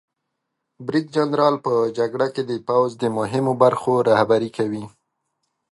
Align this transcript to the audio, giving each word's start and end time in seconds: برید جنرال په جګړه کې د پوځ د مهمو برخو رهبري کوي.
برید 0.85 1.07
جنرال 1.15 1.55
په 1.65 1.73
جګړه 1.97 2.27
کې 2.33 2.43
د 2.49 2.51
پوځ 2.67 2.91
د 2.97 3.03
مهمو 3.17 3.53
برخو 3.63 3.93
رهبري 4.09 4.49
کوي. 4.57 4.83